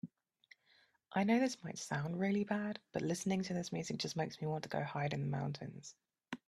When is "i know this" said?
1.13-1.63